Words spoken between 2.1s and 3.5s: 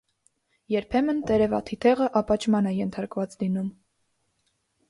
ապաճման է ենթարկված